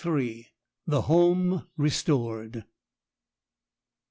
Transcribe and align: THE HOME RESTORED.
THE 0.87 1.03
HOME 1.03 1.67
RESTORED. 1.77 2.63